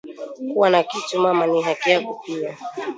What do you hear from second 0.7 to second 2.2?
kitu mama ni haki yako